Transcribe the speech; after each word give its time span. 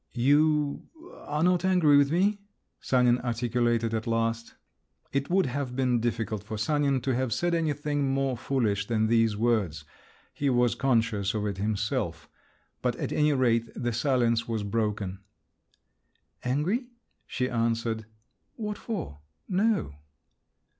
"You… 0.15 0.89
are 1.15 1.43
not 1.43 1.63
angry 1.63 1.95
with 1.95 2.11
me?" 2.11 2.39
Sanin 2.79 3.19
articulated 3.19 3.93
at 3.93 4.07
last. 4.07 4.55
It 5.13 5.29
would 5.29 5.45
have 5.45 5.75
been 5.75 5.99
difficult 5.99 6.43
for 6.43 6.57
Sanin 6.57 7.01
to 7.01 7.13
have 7.13 7.31
said 7.31 7.53
anything 7.53 8.11
more 8.11 8.35
foolish 8.35 8.87
than 8.87 9.05
these 9.05 9.37
words… 9.37 9.85
he 10.33 10.49
was 10.49 10.73
conscious 10.73 11.35
of 11.35 11.45
it 11.45 11.59
himself…. 11.59 12.27
But, 12.81 12.95
at 12.95 13.11
any 13.11 13.33
rate, 13.33 13.69
the 13.75 13.93
silence 13.93 14.47
was 14.47 14.63
broken. 14.63 15.19
"Angry?" 16.43 16.87
she 17.27 17.47
answered. 17.47 18.05
"What 18.55 18.79
for? 18.79 19.19
No." 19.47 19.93